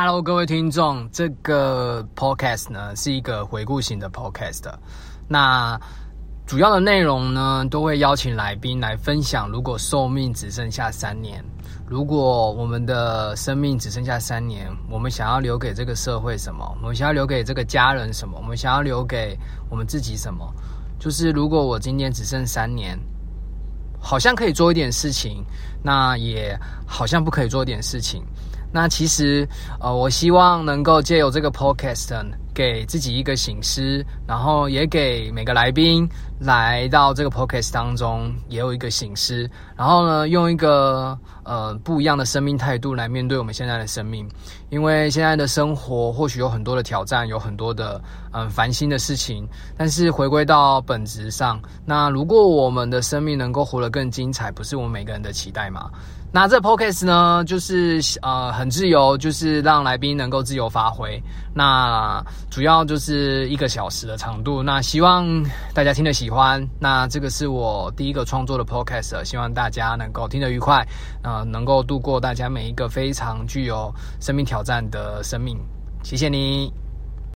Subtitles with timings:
[0.00, 4.62] Hello，各位听众，这个 podcast 呢是一个回顾型的 podcast。
[5.26, 5.76] 那
[6.46, 11.44] 主要的内容呢，都会邀请来宾来分享，如果寿命只剩下三年，
[11.84, 16.64] 如果我们的生命只剩下三年，我们想要留给这个社会什么？
[16.80, 18.38] 我们想要留给这个家人什么？
[18.40, 19.36] 我们想要留给
[19.68, 20.48] 我们自己什么？
[21.00, 22.96] 就是如果我今天只剩三年，
[23.98, 25.44] 好像可以做一点事情，
[25.82, 26.56] 那也
[26.86, 28.24] 好像不可以做一点事情。
[28.70, 29.48] 那其实，
[29.80, 32.14] 呃，我希望能够借由这个 podcast
[32.54, 44.28] 给自己一个醒思，然后也给每个来宾来到这个 podcast 当中也有一个醒思，然后呢，用一个呃不一样的生命态度来面对我们现在的生命，
[44.70, 48.00] 因为现在的生活或许有很多的挑战，有很多的
[48.32, 55.90] 嗯烦心的事情，但是回归到本质上，那如果我们的生命能够活得更精彩，不是我们每个人的期待吗？
[56.30, 61.20] 那这 podcast 呢，就是呃很自由，就是让来宾能够自由发挥。
[61.54, 64.62] 那主要就是一个小时的长度。
[64.62, 65.26] 那希望
[65.72, 66.62] 大家听得喜喜欢。
[66.78, 70.86] 那这个是我第一个创作的 podcast，希望大家能够听得愉快，
[71.22, 73.90] 呃，能够度过大家每一个非常具有
[74.20, 75.56] 生命挑战的生命。
[76.04, 76.70] 谢谢你。